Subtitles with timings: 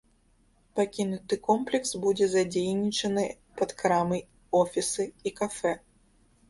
[0.79, 3.27] Пакінуты комплекс будзе задзейнічаны
[3.61, 4.19] пад крамы,
[4.63, 5.79] офісы і кафэ.